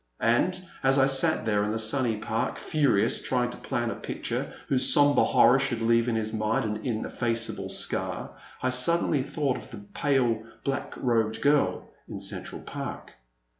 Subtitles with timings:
[0.19, 4.51] And, as I sat there in the sunny park, furious, trying to plan a picture
[4.67, 8.31] whose sombre horror should leave in his mind an ineffaceable scar,
[8.63, 13.11] I suddenly thought of the pale black robed girl in Central Park.